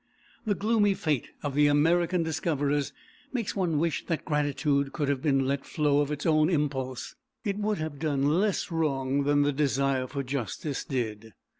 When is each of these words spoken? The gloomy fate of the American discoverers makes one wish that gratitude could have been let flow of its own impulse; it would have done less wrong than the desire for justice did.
The 0.47 0.55
gloomy 0.55 0.95
fate 0.95 1.27
of 1.43 1.53
the 1.53 1.67
American 1.67 2.23
discoverers 2.23 2.91
makes 3.31 3.55
one 3.55 3.77
wish 3.77 4.03
that 4.07 4.25
gratitude 4.25 4.93
could 4.93 5.07
have 5.09 5.21
been 5.21 5.45
let 5.45 5.63
flow 5.63 5.99
of 5.99 6.09
its 6.11 6.25
own 6.25 6.49
impulse; 6.49 7.13
it 7.45 7.59
would 7.59 7.77
have 7.77 7.99
done 7.99 8.39
less 8.39 8.71
wrong 8.71 9.25
than 9.25 9.43
the 9.43 9.53
desire 9.53 10.07
for 10.07 10.23
justice 10.23 10.83
did. 10.83 11.33